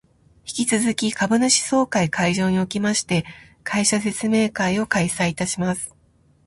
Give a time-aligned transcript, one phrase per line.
[0.47, 3.23] 引き続き株主総会会場におきまして、
[3.63, 5.93] 会社説明会を開催いたします